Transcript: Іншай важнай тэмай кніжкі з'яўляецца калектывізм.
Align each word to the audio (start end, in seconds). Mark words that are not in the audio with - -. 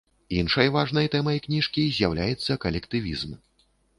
Іншай 0.35 0.71
важнай 0.75 1.09
тэмай 1.15 1.37
кніжкі 1.45 1.85
з'яўляецца 1.99 2.57
калектывізм. 2.63 3.37